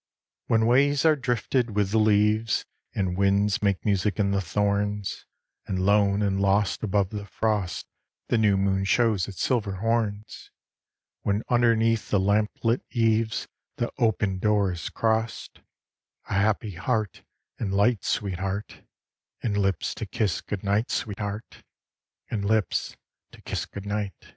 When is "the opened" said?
13.76-14.40